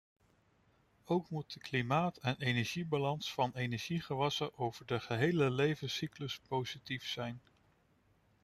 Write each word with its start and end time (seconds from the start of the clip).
Ook 1.05 1.29
moet 1.29 1.53
de 1.53 1.59
klimaat- 1.59 2.17
en 2.17 2.35
energiebalans 2.39 3.33
van 3.33 3.51
energiegewassen 3.55 4.57
over 4.57 4.85
de 4.85 4.99
gehele 4.99 5.49
levenscyclus 5.51 6.39
positief 6.47 7.05
zijn. 7.07 7.41